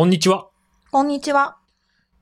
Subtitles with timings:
[0.00, 0.48] こんにちは。
[0.90, 1.58] こんにちは。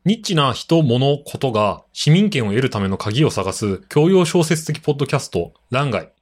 [0.05, 6.13] ニッチな人、物、ことが市民権を得るための鍵を探す教養小説的ポッドキャスト、欄外。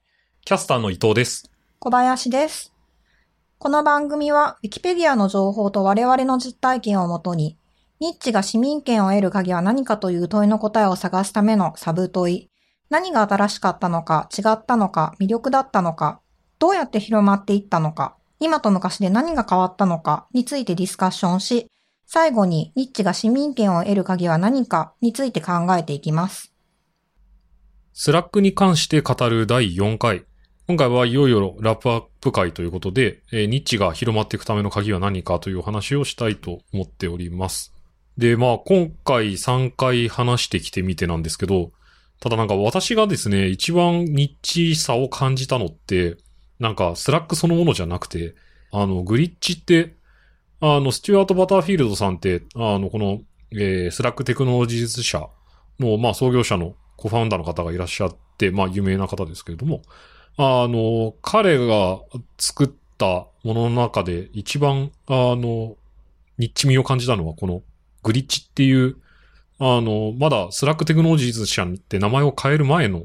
[0.44, 1.50] キャスターの伊藤です。
[1.78, 2.74] 小林です。
[3.56, 7.56] この番組は、ウィキペディアの情報と我々の実体験をもとに、
[8.00, 12.50] ニッチが市民権を得る鍵は何かという問いの答えを探すためのサブ問い。
[12.90, 16.20] 何が新しかったのか、違ったのか、魅力だったのか、
[16.58, 21.70] どうやって広まっていったのか、今と昔で何が変わったのかについてディスカッションし、
[22.06, 26.52] 最後にニッチが市民権を得る鍵は何かについて考えていきます。
[27.92, 30.24] スラックに関して語る第4回。
[30.68, 37.72] 今回はいよいよラップアップ会ということで、えーニッチが広まっていくための鍵は何かというお話をしたいと思っております。
[38.18, 41.72] で、まあ今回3回話してきてみてなんですけど、
[42.20, 46.16] ただなんか私がですね、一番ニッチさを感じたのって、
[46.58, 48.34] なんかスラックそのものじゃなくて、
[48.72, 49.94] あの、グリッチって、
[50.60, 53.20] あの、スチュアート・バターフィールドさんって、あの、この、
[53.52, 55.28] えースラックテクノロジーズ社
[55.78, 59.82] の、まあ、創業者のコファウンダーの方がいらっしゃって、まあ、有名な方ですけれども、
[60.36, 62.00] あの、彼が
[62.38, 65.76] 作ったものの中で一番、あの、
[66.38, 67.62] ニッチ味を感じたのは、この
[68.02, 68.96] グリッチっていう、
[69.58, 73.04] あの、まだスラックテクノロジーズ社って名前を変える前の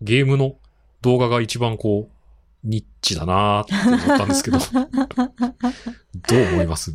[0.00, 0.56] ゲームの
[1.02, 2.17] 動画が一番こう、
[2.64, 4.58] ニッチだなーって思ったんですけど、
[6.28, 6.92] どう思います？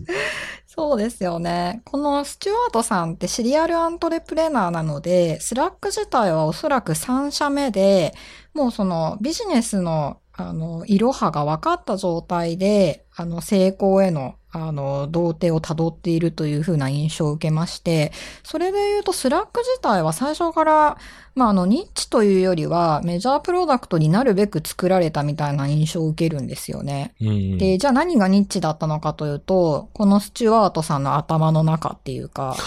[0.68, 1.82] そうですよね。
[1.86, 8.14] このスチュワートさんってシリアルアントレプレナーなので、スラック自体はおそらく3社目で、
[8.54, 18.12] もうそのビジネスの、あの、いろはが分かった状態で、あの、成功への、あの、道程を辿っているというふうな印象を受けまして、
[18.44, 20.98] それで言うとスラック自体は最初から、
[21.34, 27.16] まあ、あの、ニッチというよりはメジャープロダクトになるべく作られたみたいな印象を受けるんですよね。
[27.20, 27.58] うんうん。
[27.58, 32.56] で、じゃあ何がニッチだったのかというと、このスチュワートさんの頭の中っていうか、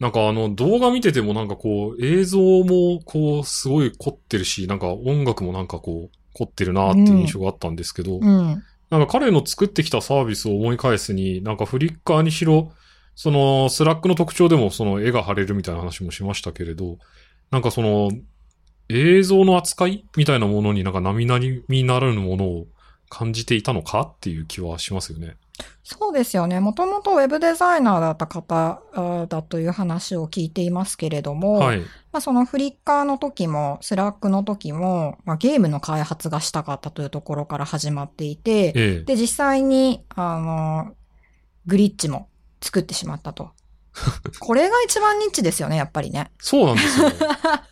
[0.00, 8.62] なんかあの動画見ててもなんかこう映像もこうすごい凝ってるし、なんか音楽もなんかこう凝ってるなっていう印象があったんですけど、うん。
[8.90, 12.72] なんか彼の作ってきたサービスを思い返すに、なんかフリッカーにしろ、
[13.14, 16.98] そのスラックの特徴でもその絵が貼れるみたいな話もしましたけれど、
[17.50, 18.10] なんかその
[18.88, 22.66] 映像の扱いみたいなものになんか並々にならぬものを
[23.10, 25.36] 感じていたのかっていう気はしますよね。
[25.82, 26.60] そうですよね。
[26.60, 28.82] もともとウェブデザイナーだった方
[29.26, 31.78] だという話を聞いていますけれども、はい。
[31.78, 31.84] ま
[32.18, 39.04] あ、そのフリッカーの時も、スラックの時も、まあ、ゲームの開発がしたかったというところから始まっていて、ええ。
[39.04, 40.94] で、実際に、あの、
[41.66, 42.28] グリッチも
[42.60, 43.50] 作ってしまったと。
[44.40, 46.30] これが一番ニッチですよね、やっぱりね。
[46.38, 47.10] そうなんですよ。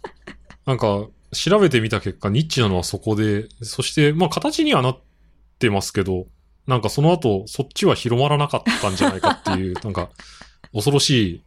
[0.64, 4.98] なんか、調べてみた結果、ニッチなのはそこで、そして、まあ、形にはなっ
[5.58, 6.26] てますけど、
[6.66, 10.10] なんかその後、そっちは広まらなかったんじゃないかっていう、 なんか、
[10.72, 11.42] 恐ろしい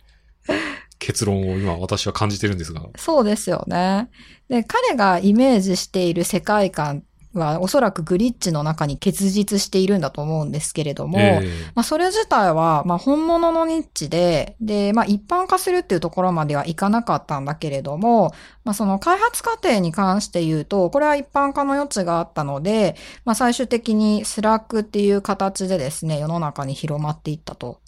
[0.97, 2.81] 結論を今私は感じてるんですが。
[2.97, 4.09] そうですよね。
[4.47, 7.03] で、彼がイメージしている世界観
[7.33, 11.41] はおそらくグリッチの中に結実しているんだと思うんですけれども、え
[11.75, 22.95] まあそれ自体は、まあ本物のニッチで、で、まあ一般化するっていうところまではいかなかったんだけれども、まあその開発過程に関して言うと、これは一般化の余地があったので、
[23.25, 27.79] まあ最終的にスラックっていう形でですね、世の中に広まっていったと。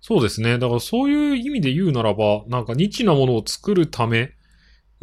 [0.00, 0.58] そうですね。
[0.58, 4.32] だからそういう意味で言うならば、なんかニッチなものを作るため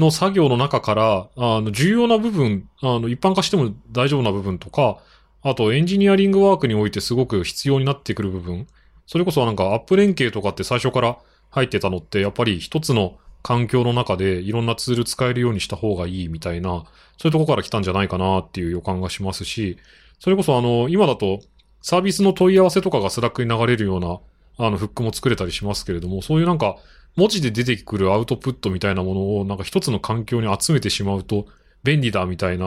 [0.02, 4.98] の作業の中から、あの、重要な部分、あの、一般化しても大丈夫な部分とか、
[5.44, 8.68] あとエンジニアリングワークにおいてすごく必要になってくる部分。
[9.08, 11.18] それこそなんかアプリ連携とかって最初から
[11.50, 16.84] 入ってたのって、やっぱり一つの環境の中でいろんなツール使えるようにした方がいいみたいな、
[17.18, 19.78] そういうとこから来たんじゃないかなっていう予感がしますし、
[20.20, 21.42] それこそあの、今だと
[21.82, 24.20] サービスの問い合わせとかがスラックに流れるような
[24.58, 26.78] あの、フックも作れたりしますけれども、そういうなんか、
[27.16, 31.46] 文字で出てくるアウトプットみたいなものを、なんか一つの環境に集めてしまうと
[31.84, 32.66] 便利だみたいな、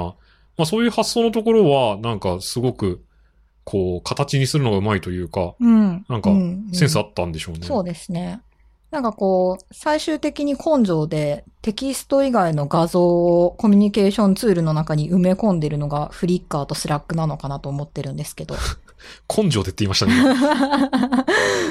[0.56, 3.02] まあそういう発想のところは、なんかすごく、
[3.64, 6.04] こう、形にするのがうまいというか、うん。
[6.08, 7.66] なんかうんセンスあったんでしょうね。
[7.66, 8.40] そうですね。
[8.90, 18.54] なんかこう、最終的に根性でテキスト以外の画像をコミュニケーションツールの中に埋め込んでるのがフリッカーとスラックなのかなと思ってるんですけど。
[19.34, 20.14] 根性でって言いましたね。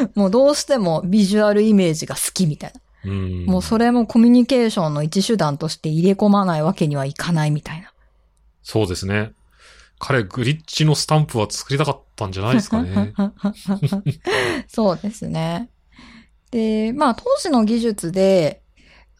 [0.15, 3.11] もうどうしてもビジュアルイメージが好きみたいな。
[3.11, 3.45] うん。
[3.45, 7.91] もうそれもコミュニケーションの一手段として入れ込まないわけにはいかないみたいな。
[8.63, 9.33] そうですね。
[9.99, 13.13] 彼、グリッチのスタンプは作りたかったんじゃないですかね。
[14.67, 15.69] そうですね。
[16.51, 18.61] で、まあ当時の技術で、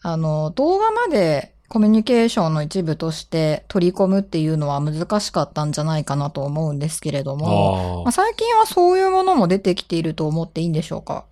[0.02, 11.24] あの、動画までコミュニケーションの一部として取り込むっていうのは難しかったんじゃないかなと思うんですけれども、まあ、最近はそういうものも出てきていると思っていいんでしょうか？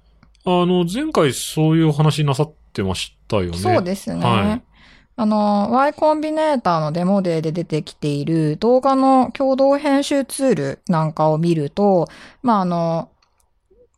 [0.44, 3.58] あの、前回そういうお話なさってましたよね。
[3.58, 4.24] そうですね。
[4.24, 4.62] はい
[5.14, 12.08] あの、Y コンビネーターのデモデーで出てきている動画の共同編集ツールなんかを見ると、
[12.42, 13.10] まあ、あの、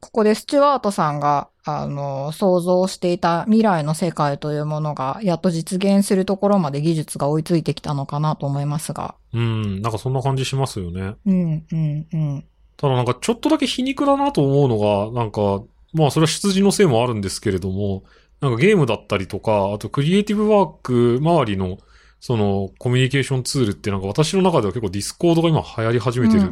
[0.00, 9.14] ここでスチュワートさんが、あの、想像していた未来の世界というものが、やっと実現するところまで技術が追いついてきたのかなと思いますが。
[9.32, 11.14] うん、なんかそんな感じしますよね。
[11.24, 12.44] うん、うん、うん。
[12.76, 15.62] ただなんかちょっとだけ皮肉だなと思うのが、なんか、
[15.94, 18.04] まあそれは出自のせいもあるんですけれども、
[18.40, 21.78] なんかゲームだったりとか、あとクリエイティブワーク周りの、
[22.20, 26.50] そのコミュニケーションツールってなんか私の中では結構ディスコードが今流行り始めてる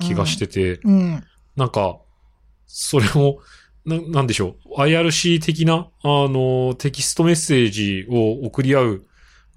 [0.00, 0.80] 気がしてて。
[1.56, 1.98] なんか、
[2.66, 3.38] それも、
[3.86, 9.04] な、なんでしょう？IRC 的な、あの、テキストメッセージを送り合う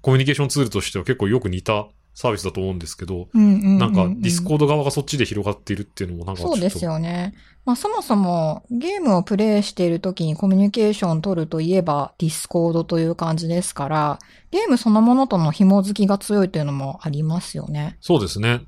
[0.00, 3.28] コミュニケーションツールとしては結構よく似たサービスだと思うんですけど。
[3.32, 6.42] なんかディスコード側がそっちで広がっているっていうのもなんか。
[6.42, 7.34] そうですよね。
[7.64, 14.18] まあそもそもゲームをプレイしている時にコミュニケーションを取るといえばディスコードという感じですから、
[14.50, 17.98] ゲームそのものとの紐づきが強いというのもありますよね。
[18.00, 18.62] そうですね。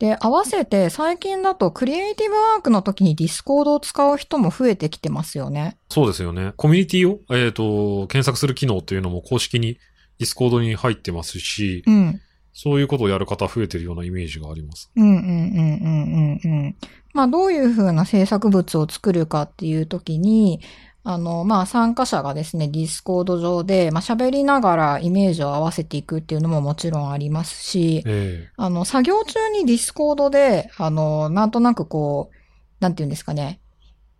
[0.00, 5.76] で、合わせて最近だとクリエイティブワークの時にディスコードを使う人も増えてきてますよね。
[5.90, 6.54] そうですよね。
[6.56, 9.74] コミュニティを、えっ、と、検索する機能っていうのも公式に
[10.18, 12.20] ディスコードに入ってますし、うん。
[12.54, 14.90] そういうことをやる方増えてるようなイメージがあります。
[14.96, 16.76] うんうんうんうんうんうん。
[17.12, 20.60] まあどういうふうな制作物を作るかっていう時に、
[21.02, 32.36] あの、まあ参加者がですね、 Discord 上で、まあ喋りながらイメージを合わせていくっていうのももちろんありますし、えあの、作業中に Discord で、あの、なんとなくこう、
[32.80, 33.60] なんていうんですかね、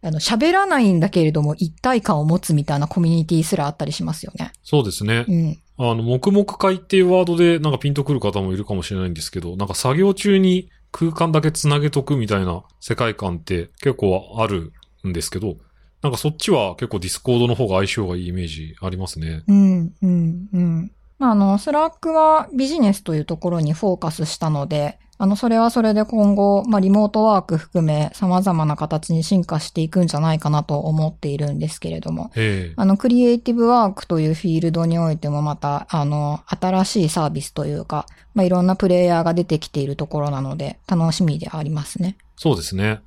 [0.02, 4.52] あの、喋らないんだけれども一体感を持つみたいなコミュニティすらあったりしますよね。
[4.62, 5.26] そうですね。
[5.28, 5.58] うん。
[5.76, 14.72] あの、黙々会っていうワードでなんかピンとくる方もいるかもしれないんですけど、なんか作業中に空間だけ繋げとくみたいな世界観って結構ある
[15.06, 15.56] んですけど、
[16.02, 19.43] なんかそっちは結構 Discord の方が相性がいいイメージありますね。
[19.47, 20.93] うん、うん、うん。
[21.19, 42.17] まあ、あの、 Slack はビジネスというところにフォーカスしたので、あの、それはそれで今後、まあ、リモートワーク含め様々な形に進化していくんじゃないかなと思っているんですけれども、ええあの、クリエイティブワークというフィールドにおいてもまた、あの、新しいサービスというか、まあ、いろんなプレイヤーが出てきているところなので、楽しみでありますね。
[42.37, 43.02] そうですね。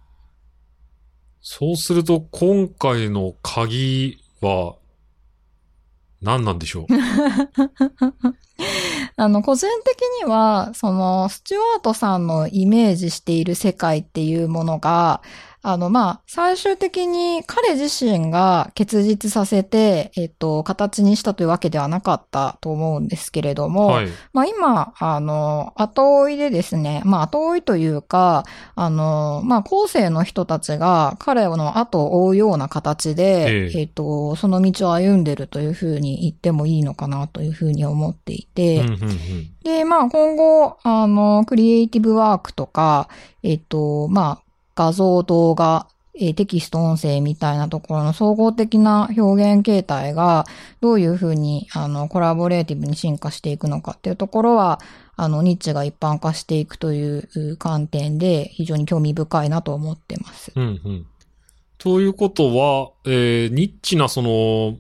[1.44, 4.76] そうすると今回の鍵は
[6.22, 6.86] 何なんでしょう？
[9.18, 15.22] あの、個人的には、その、スチュワートさんのイメージしている世界っていうものが、
[15.66, 24.08] あの、まあ、最終的に彼自身が結実させて、えっと、形にしたというわけではなかったと思うんですけれども、はい。
[24.34, 28.44] まあ今、あの、後追いでですね、まあ後追いというか、
[28.76, 39.10] あの、まあ後世の人たちが彼の後を追うような形で、えええっと、その道を歩んでるというふうに言ってもいいのかなというふうに思っていて、うんうんうん。
[39.64, 43.08] で、まあ今後、あの、クリエイティブワークとか、
[43.44, 44.44] えっと、まあ
[44.76, 50.46] 画像、動画、えーテキスト、音声みたいなところの総合的な表現形態が
[50.80, 54.80] どういうふうにあのコラボレーティブに進化していくのかっていうところは、
[55.16, 60.52] あの、ニッチが一般化していくという観点で非常に興味深いなと思ってます。
[60.56, 61.06] うんうん。
[61.78, 64.78] ということは、えーニッチなその、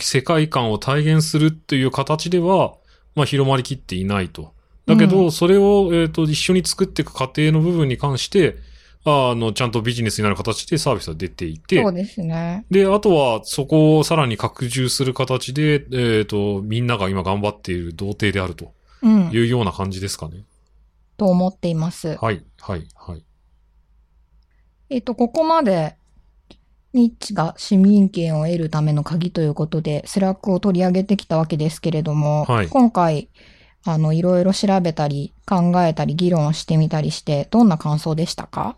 [0.00, 2.74] 世界観を体現するっていう形では、
[3.14, 4.52] まあ広まりきっていないと。
[4.86, 8.56] だけど、うんそれを、えっ、と、一緒に作っていく過程の部分に関して、
[9.08, 12.64] あの、ちゃんとビジネスになる形でサービスが出ていてそう、ですね。
[12.70, 18.72] で、あとは、そこをさらに拡充する形で、えっ、と、みんなが今頑張っている道程であると
[19.02, 19.30] うん。
[19.32, 20.44] いうような感じですかね。
[21.16, 22.16] と思っています。
[22.20, 23.24] はい、はい、はい。
[24.90, 25.96] えっと、ここまで、
[26.94, 33.28] ニッチが市民権を得るための鍵ということで、 Slack を取り上げてきたわけですけれども、はい今回、
[33.84, 38.76] あの、いろいろ調べたり、考えたり、議論してみたりして、どんな感想でしたか？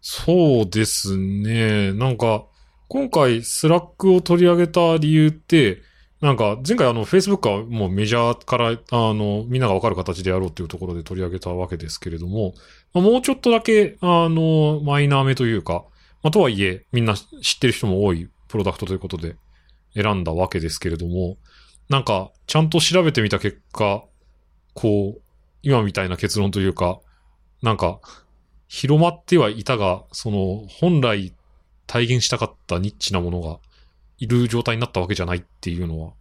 [0.00, 1.92] そうですね。
[1.92, 2.44] なんか、
[2.88, 5.82] 今回 Slack を取り上げた理由って、
[6.20, 8.76] なんか前回あの Facebook はもうメジャーからあ
[9.14, 12.54] のみんながわかる形でやろうっていうところで取り上げたわけですけれども、
[12.92, 15.84] まあもうちょっとだけあのマイナーめというか、
[16.22, 19.36] まあ、とはいえみんな知ってる人も多いプロダクトということで
[19.94, 21.36] 選んだわけですけれども、
[21.88, 24.02] なんかちゃんと調べてみた結果、
[24.74, 25.20] こう、
[25.62, 26.98] 今みたいな結論というか、
[27.62, 28.00] なんか
[28.68, 31.32] 広まってはいたが、その、本来
[31.86, 33.58] 体現したかったニッチなものが
[34.18, 36.12] いる状態になったわけじゃないっていうのは、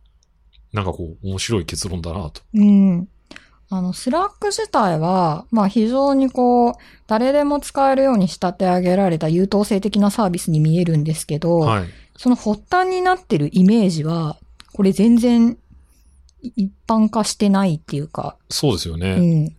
[0.74, 2.42] なんかこう、面白い結論だなと。
[2.54, 3.08] うん。
[3.70, 6.74] あの、 Slack 自体は、まあ非常にこう、
[7.06, 11.88] 誰でも使えるように仕立て上げられた優等生的なサービスに見えるんですけど、はい。
[12.16, 14.38] その発端になってるイメージは、
[14.74, 15.58] これ全然
[16.56, 19.16] 一般化してないっていうか、そうですようね。
[19.18, 19.57] ん。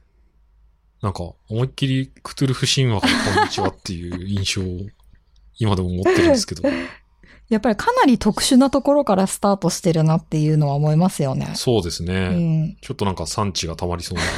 [1.02, 4.64] なんか、思いっきりクトゥルフ神話からこんにちはっていう印象を
[5.58, 6.62] 今でも持ってるんですけど。
[7.48, 11.52] やっぱりかなり特殊なところからスタートしてるなっていうのは思いますよね。
[11.54, 12.28] そうですうね。
[12.66, 12.76] ん。
[12.82, 14.24] ちょっとなんか産地が溜まりそうな。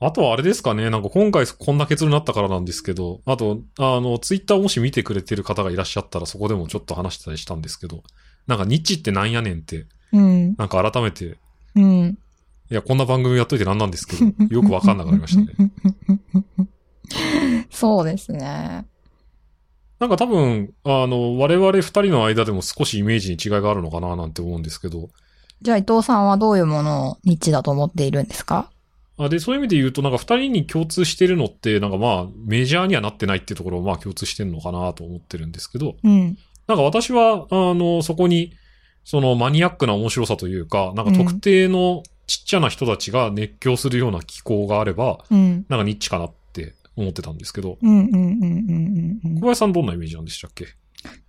[0.00, 8.02] あとはあれですかね、なんか今回こんな結論になったからなんですけど、あと、あの、ツイッターもし見てくれてる方がいらっしゃったらそこでもちょっと話してたりしたんですけど、
[8.46, 10.54] なんかニッチってなんやねんって、うん。
[10.56, 11.38] なんか改めて、
[11.74, 12.18] うん。
[12.70, 15.70] いや、こんな番組やっといてなんなんですけど、 よくわかんなくなりましたね。
[17.70, 18.86] そうですね。
[20.00, 25.08] なんか多分、あの、我々二人の間でも少しイメージに違いがあるのかななんて思うんですけど、
[25.62, 28.70] じゃあ伊藤さんはどういうものをニッチだと思っているんですか？
[29.16, 36.36] あで、そういう意味で言うと、なんか二人に共通してるのって、なんかまあ、メジャーにはなってないっていうところをまあ共通してるのかなと思ってるんですけど、うん。
[36.66, 38.52] なんか私は、あの、そこに、
[39.04, 45.66] そのマニアックな面白さというか、なんか特定のちっちゃな人たちが熱狂するような機構があれば、うん。
[45.68, 47.78] なんかニッチかなって思ってたんですけど。
[47.82, 50.64] 小林さんどんなイメージなんでしたっけ？
[50.64, 50.66] い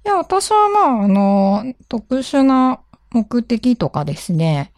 [0.05, 2.79] や、私はまあ、あの、特殊な
[3.11, 4.71] 目的とかですね、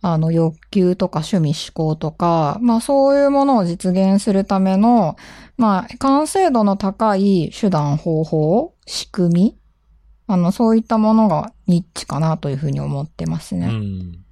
[0.00, 5.16] あの、欲求とか趣味思考とか、まあそういうものを実現するための、
[5.56, 9.58] まあ、完成度の高い手段、方法、仕組み、
[10.28, 13.66] あの、そういったものがニッチかなというふうに思ってますうね。
[13.66, 14.24] ん。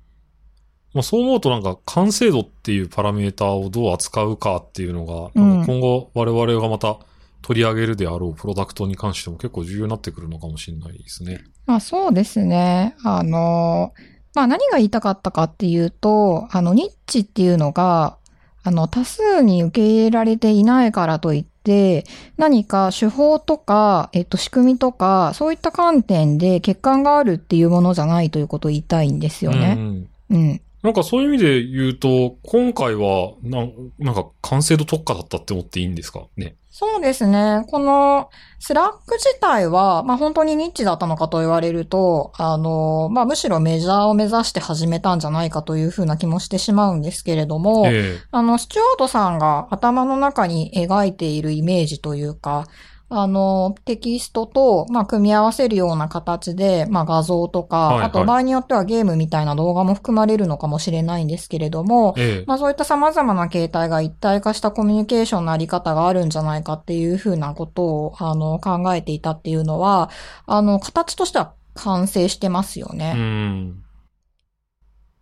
[0.96, 6.98] まあそう思うとなんか完成度っていうパラメーターをどう扱うかっていうのが、今後我々がまた
[7.42, 11.44] 取り上げるであろうプロダクトに関しても結構重要になってくるのかもしれないですね。
[11.66, 12.96] まあそうですね。
[13.04, 13.92] あの、
[14.34, 18.16] まあ何が言いたかったかっていうと、あの、ニッチっていうのが、
[18.62, 22.04] あの、多数に受け入れられていないからといって、
[22.36, 29.74] 何か手法とか、えっと、仕組みとか、そういった観点で欠陥があるっていうものじゃないということを言いたいんですようんうね。
[29.74, 30.60] んうん。
[30.86, 36.20] なんかそういう意味で言うと、今回はなん、なんか完成度特化だったって思っていいんですか？
[36.36, 36.54] ね。
[36.70, 37.64] そうですね。
[37.68, 38.28] この
[38.60, 52.66] Slack 自体は、まあ本当にニッチだったのかと言われると、あの、まあむしろメジャーを目指して始めたんじゃないかというふうな気もしてしまうんですけれども、えあの、スチュワートさんが頭の中に描いているイメージというか、
[53.08, 70.10] あの、テキストと、まあ、組み合わせるような形で、まあ、画像とか、はいはいあと場合によってはゲームみたいな動画も含まれるのかもしれないんですけれども、えええまあ、そういった様々な形態が一体化したコミュニケーションのあり方があるんじゃないかっていうふうなことを、あの、考えていたっていうのは、
[70.46, 73.14] あの、形としては完成してますよね。
[73.16, 73.82] うん。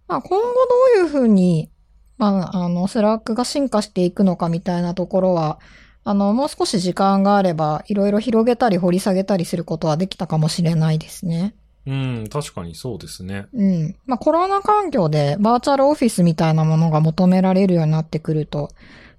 [0.09, 1.71] まあ、今後どういうふうに、
[2.17, 5.59] まあ、あの、 Slack が進化していくのかみたいなところは、
[6.05, 11.55] あの、もう少し時間があれば、いろいろ広げたり掘り下げたりすることはできたかもしれないですね。
[11.87, 13.47] うん、確かにそうですね。
[13.53, 13.97] うん。
[14.07, 18.71] まあ、コロナ環境でバーチャルオフィスみたいなものが求められるようになってくると、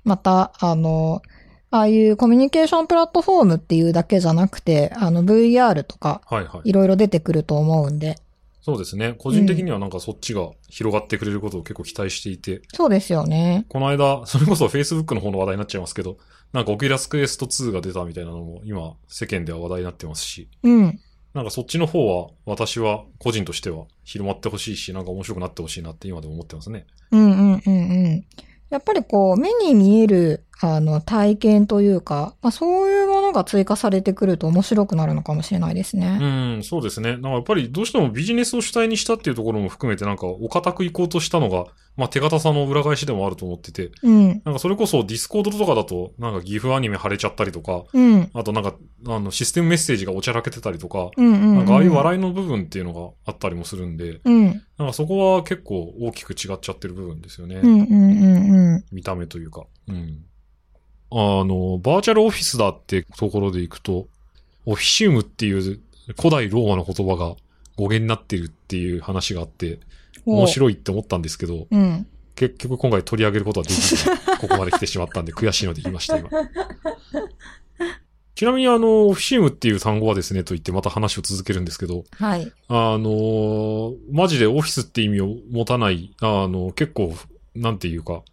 [0.04, 1.22] また、あの、
[1.72, 6.70] ああいうコミュニケーションプラットフォームっていうだけじゃなくて、あの VR とかはいはい。
[6.70, 8.18] いろいろ出てくると思うんで。
[8.62, 9.14] そうですね。
[9.20, 13.66] 個人的にはなんかそっちが広がってくれることを結構期待していて、そうですよね。
[13.70, 16.18] この間、それこそ Facebook の方の話題になっちゃいますけど、
[16.56, 21.00] なんか Oculus Quest 2が出たみたいなのも今世間では話題になってますし、うん。
[21.34, 26.88] なんかそっちの方は私は個人としては広まってほしいし、なんか面白くなってほしいなって今でも思ってますね。
[27.12, 28.26] うんうんうんうん。
[28.70, 33.05] やっぱりこう、目に見える、あの、体験というか、まあそういう
[33.36, 36.18] が追加されてくると面白くなるのかもしれないですね。
[36.20, 36.26] う
[36.60, 37.12] ん、そうですね。
[37.12, 41.66] なんかやっぱりどうしてもビジネスを主体にしたっていうところも含めてなんかお堅く行こうとしたのが、
[41.98, 44.28] まあ手堅さの裏返しでもあると思ってて、うん。
[44.28, 48.30] なんかそれこそ Discord とかだと、なんか GIF アニメ貼れちゃったりとか、うん。
[48.34, 48.76] あとなんか、
[49.08, 51.56] あの、システムメッセージがおちゃらけてたりとか、うんうん、うん。
[51.58, 54.46] なんかああいう笑いの部分っていうのがあったりもするんで、うん。
[54.78, 57.56] なんかそこは結構大きく違っちゃってる部分ですよね。
[57.56, 58.86] うんうんうんうん。
[58.92, 59.66] 見た目というか。
[59.88, 60.26] うん。
[61.12, 64.08] あの、バーチャルオフィスだってところでいくと、
[64.66, 65.80] officium っていう
[66.18, 67.36] 古代ローマの言葉が
[67.76, 69.80] 語源になってるっていう話があって、
[70.26, 70.48] 面い。
[70.48, 72.08] 白いって思ったんですけど、うん。
[72.36, 76.30] 結局今回取り上げることはできずに、 ここまで来てしまったんで悔しいので言いました、今。
[78.36, 82.52] ちなみにあの、オフィシウムっていう単語はですね、と言ってまた話を続けるんですけど、はい。
[82.68, 87.16] あのマジでオフィスって意味を持たない、あの、結構、
[87.56, 88.24] なんていうか、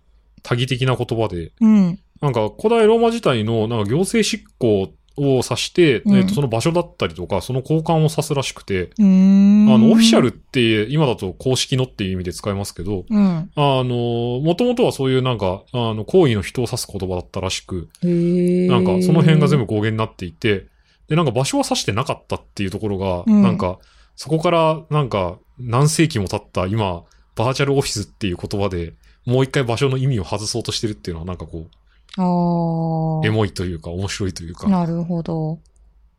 [0.42, 2.00] 多義的な言葉で、うん。
[2.22, 8.90] なんか古代ローマ時代のなんか行政執行を指して、うんえっと、その場所だったりとか、その交換を指すらしくて。
[8.98, 13.50] あの、オフィシャルって今だと公式のっていう意味で使いますけど、うん。
[13.54, 20.66] あの、もともとはそういうなんか、あの、行為の人を指す言葉だったらしく、なんかその辺が全部語源になっていて、
[21.08, 23.78] で、なんか場所は指してなかったっていうところが、うんなんか、
[24.14, 27.02] そこからなんか何世紀も経った今、
[27.34, 28.94] バーチャルオフィスっていう言葉で、
[29.26, 31.81] もう一回場所の意味を外そうとしてるっていうのはなんかこあう、
[32.18, 33.32] エあ。
[33.32, 35.58] モいというか面白いというか、っなるほど。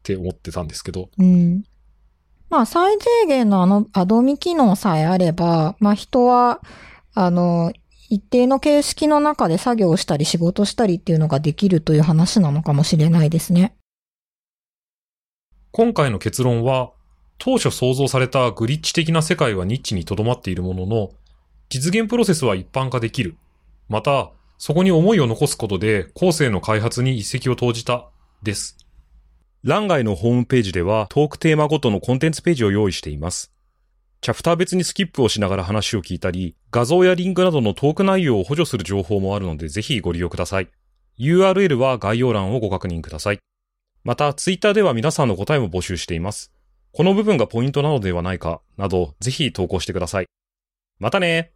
[0.03, 1.63] て思ってたんですけど、うん。
[2.49, 6.61] まあ、最低限のあの、アドミ機能さえあれば、まあ、人は、
[7.15, 7.73] あの、
[8.09, 13.75] 一定の形式の中で作業をしたり仕事したりっていうのができるという話なのかもしれないですね。
[15.71, 16.91] 今回の結論は、
[17.39, 21.09] 当初想像されたグリッチ的な世界はニッチにとどまっているものの、
[21.69, 23.35] 実現プロセスは一般化できる。
[23.89, 28.09] また、そこに思いを残すことで後世の開発に一石を投じた、
[28.43, 28.77] です。
[29.63, 33.53] 欄外のホームページではトークテーマごとのコンテンツページを用意しています。
[34.21, 40.69] チャプター別にスキップをしながら話を聞いたり、画像やリンクなどのトーク内容を補助する情報もあるのでぜひご利用ください。
[41.19, 43.39] URL は概要欄をご確認ください。
[44.03, 46.51] また、ツイッターでは皆さんの答えも募集しています。
[46.91, 50.25] この部分がポイントなのではないか、など、ぜひ投稿してください。
[50.99, 51.52] またね